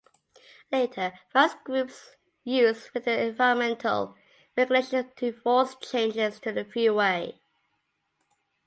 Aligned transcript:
Later, 0.71 1.13
various 1.31 1.53
groups 1.63 2.15
used 2.43 2.87
federal 2.87 3.19
environmental 3.27 4.15
regulations 4.57 5.11
to 5.17 5.31
force 5.31 5.75
changes 5.75 6.39
to 6.39 6.51
the 6.51 6.65
freeway. 6.65 7.39